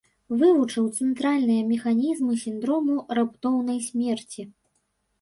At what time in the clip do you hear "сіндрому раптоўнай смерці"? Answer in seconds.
2.47-4.53